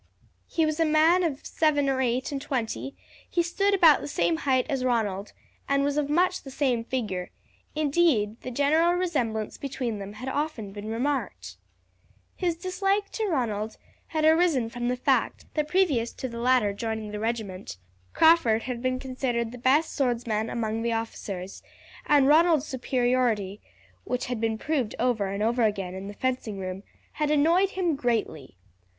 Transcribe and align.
He 0.47 0.65
was 0.65 0.79
a 0.79 0.83
man 0.83 1.21
of 1.23 1.45
seven 1.45 1.87
or 1.87 2.01
eight 2.01 2.31
and 2.31 2.41
twenty; 2.41 2.95
he 3.29 3.43
stood 3.43 3.75
about 3.75 4.01
the 4.01 4.07
same 4.07 4.37
height 4.37 4.65
as 4.67 4.83
Ronald 4.83 5.31
and 5.69 5.83
was 5.83 5.95
of 5.95 6.09
much 6.09 6.41
the 6.41 6.49
same 6.49 6.83
figure, 6.83 7.29
indeed 7.75 8.41
the 8.41 8.49
general 8.49 8.93
resemblance 8.93 9.59
between 9.59 9.99
them 9.99 10.13
had 10.13 10.27
often 10.27 10.71
been 10.71 10.89
remarked. 10.89 11.55
His 12.35 12.55
dislike 12.55 13.11
to 13.11 13.27
Ronald 13.27 13.77
had 14.07 14.25
arisen 14.25 14.69
from 14.71 14.87
the 14.87 14.95
fact 14.95 15.45
that 15.53 15.67
previous 15.67 16.11
to 16.13 16.27
the 16.27 16.39
latter 16.39 16.73
joining 16.73 17.11
the 17.11 17.19
regiment 17.19 17.77
Crawford 18.11 18.63
had 18.63 18.81
been 18.81 18.97
considered 18.97 19.51
the 19.51 19.59
best 19.59 19.95
swordsman 19.95 20.49
among 20.49 20.81
the 20.81 20.93
officers, 20.93 21.61
and 22.07 22.27
Ronald's 22.27 22.65
superiority, 22.65 23.61
which 24.03 24.25
had 24.25 24.41
been 24.41 24.57
proved 24.57 24.95
over 24.97 25.27
and 25.27 25.43
over 25.43 25.61
again 25.61 25.93
in 25.93 26.07
the 26.07 26.15
fencing 26.15 26.57
room, 26.57 26.81
had 27.11 27.29
annoyed 27.29 27.69
him 27.77 27.95
greatly. 27.95 28.57